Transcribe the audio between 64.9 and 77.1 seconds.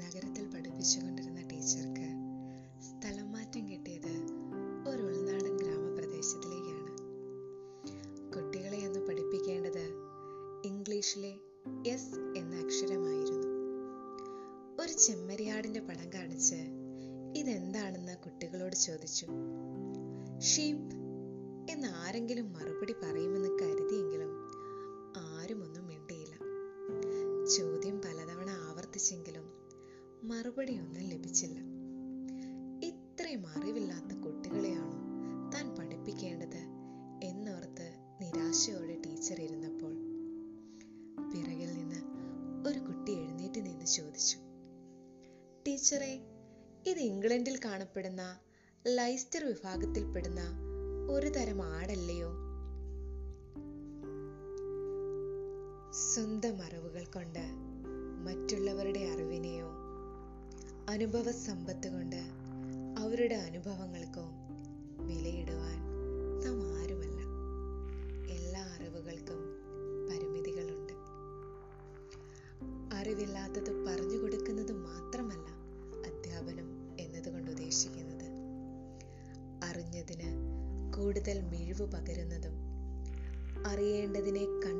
വിലയിടുവാൻ നാം ആരുമല്ല. എല്ലാ അറിവുകൾക്കും പരിമിതികളുണ്ട്. അറിവില്ലാത്തത് പറഞ്ഞു കൊടുക്കുന്നത് മാത്രമല്ല അധ്യാപനം